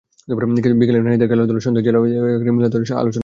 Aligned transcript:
বিকেলে 0.81 0.99
নারীদের 1.01 1.27
খেলাধুলা, 1.27 1.59
সন্ধ্যায় 1.59 1.85
জেলা 1.85 1.99
শিল্পকলা 1.99 2.29
একাডেমি 2.29 2.51
মিলনায়তনে 2.51 2.85
আলোচনা 2.85 2.95
সভা 2.95 3.01
হয়। 3.03 3.19